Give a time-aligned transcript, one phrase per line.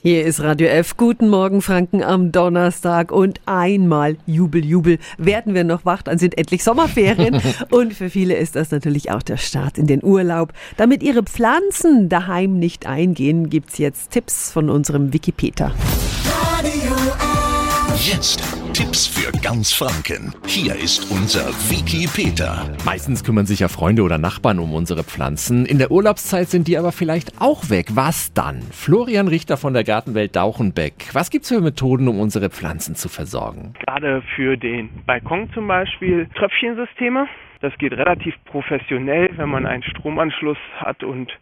[0.00, 0.96] Hier ist Radio F.
[0.96, 3.10] Guten Morgen, Franken, am Donnerstag.
[3.10, 6.02] Und einmal Jubel, Jubel werden wir noch wach.
[6.02, 7.42] Dann sind endlich Sommerferien.
[7.70, 10.52] und für viele ist das natürlich auch der Start in den Urlaub.
[10.76, 15.74] Damit ihre Pflanzen daheim nicht eingehen, gibt's jetzt Tipps von unserem Wikipedia.
[16.52, 18.08] Radio F.
[18.08, 20.32] Jetzt Tipps für ganz Franken.
[20.46, 22.62] Hier ist unser Wiki Peter.
[22.84, 25.66] Meistens kümmern sich ja Freunde oder Nachbarn um unsere Pflanzen.
[25.66, 27.86] In der Urlaubszeit sind die aber vielleicht auch weg.
[27.96, 28.62] Was dann?
[28.70, 31.12] Florian Richter von der Gartenwelt Dauchenbeck.
[31.12, 33.74] Was gibt's für Methoden, um unsere Pflanzen zu versorgen?
[33.84, 37.26] Gerade für den Balkon zum Beispiel Tröpfchensysteme.
[37.60, 41.32] Das geht relativ professionell, wenn man einen Stromanschluss hat und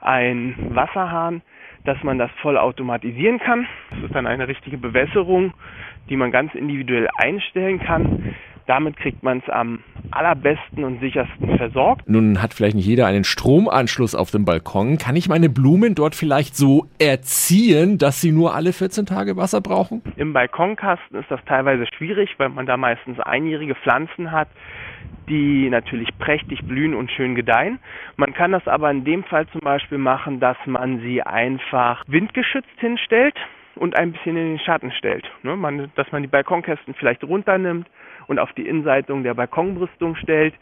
[0.00, 1.40] einen Wasserhahn,
[1.84, 3.66] dass man das voll automatisieren kann.
[3.90, 5.52] Das ist dann eine richtige Bewässerung,
[6.08, 8.34] die man ganz individuell einstellen kann.
[8.66, 9.80] Damit kriegt man es am
[10.12, 12.08] allerbesten und sichersten versorgt.
[12.08, 14.98] Nun hat vielleicht nicht jeder einen Stromanschluss auf dem Balkon.
[14.98, 19.60] Kann ich meine Blumen dort vielleicht so erziehen, dass sie nur alle 14 Tage Wasser
[19.60, 20.02] brauchen?
[20.16, 24.48] Im Balkonkasten ist das teilweise schwierig, weil man da meistens einjährige Pflanzen hat,
[25.28, 27.78] die natürlich prächtig blühen und schön gedeihen.
[28.16, 32.78] Man kann das aber in dem Fall zum Beispiel machen, dass man sie einfach windgeschützt
[32.78, 33.36] hinstellt
[33.76, 35.24] und ein bisschen in den Schatten stellt.
[35.42, 35.56] Ne?
[35.56, 37.88] Man, dass man die Balkonkästen vielleicht runternimmt
[38.26, 40.54] und auf die Innenseitigung der Balkonbrüstung stellt.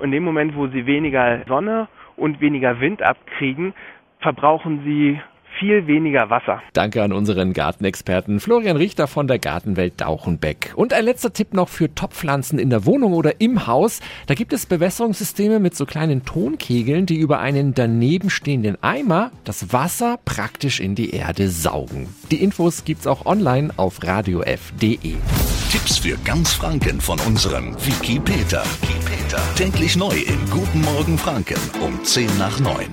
[0.00, 3.74] In dem Moment, wo sie weniger Sonne und weniger Wind abkriegen,
[4.20, 5.20] verbrauchen sie
[5.58, 6.62] viel weniger Wasser.
[6.72, 10.72] Danke an unseren Gartenexperten Florian Richter von der Gartenwelt Dauchenbeck.
[10.76, 14.00] Und ein letzter Tipp noch für Topfpflanzen in der Wohnung oder im Haus.
[14.26, 19.72] Da gibt es Bewässerungssysteme mit so kleinen Tonkegeln, die über einen daneben stehenden Eimer das
[19.72, 22.08] Wasser praktisch in die Erde saugen.
[22.30, 25.14] Die Infos gibt's auch online auf radiof.de.
[25.70, 28.62] Tipps für ganz Franken von unserem Wiki Peter.
[29.56, 32.86] Täglich neu im Guten Morgen Franken um 10 nach 9.